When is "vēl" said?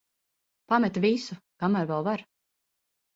1.91-2.07